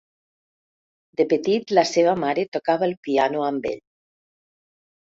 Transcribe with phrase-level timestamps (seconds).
[1.21, 3.83] De petit la seva mare tocava el piano amb ell.